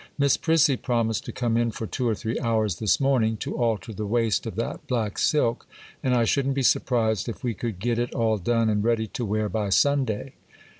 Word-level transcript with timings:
Miss 0.17 0.35
Prissy 0.35 0.77
promised 0.77 1.25
to 1.25 1.31
come 1.31 1.55
in 1.57 1.69
for 1.69 1.85
two 1.85 2.07
or 2.09 2.15
three 2.15 2.39
hours 2.39 2.77
this 2.79 2.99
morning, 2.99 3.37
to 3.37 3.55
alter 3.55 3.93
the 3.93 4.07
waist 4.07 4.47
of 4.47 4.55
that 4.55 4.87
black 4.87 5.19
silk, 5.19 5.67
and 6.01 6.15
I 6.15 6.23
shouldn't 6.25 6.55
be 6.55 6.63
surprised 6.63 7.29
if 7.29 7.43
we 7.43 7.53
could 7.53 7.77
get 7.77 7.99
it 7.99 8.11
all 8.15 8.39
done 8.39 8.67
and 8.67 8.83
ready 8.83 9.05
to 9.05 9.23
wear 9.23 9.47
by 9.47 9.69
Sunday. 9.69 10.33